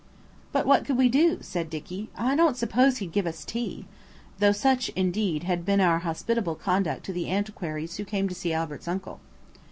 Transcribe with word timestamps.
"But 0.51 0.65
what 0.65 0.83
could 0.83 0.97
we 0.97 1.09
do?" 1.09 1.37
said 1.41 1.69
Dicky. 1.69 2.09
"I 2.17 2.35
don't 2.35 2.57
suppose 2.57 2.97
he'd 2.97 3.11
give 3.11 3.27
us 3.27 3.45
tea," 3.45 3.85
though 4.39 4.51
such, 4.51 4.89
indeed, 4.95 5.43
had 5.43 5.63
been 5.63 5.79
our 5.79 5.99
hospitable 5.99 6.55
conduct 6.55 7.03
to 7.03 7.13
the 7.13 7.29
antiquaries 7.29 7.97
who 7.97 8.03
came 8.03 8.27
to 8.27 8.33
see 8.33 8.51
Albert's 8.51 8.87
uncle. 8.87 9.19